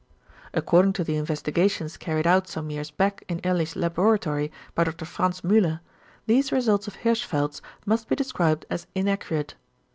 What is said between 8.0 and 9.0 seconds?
be described as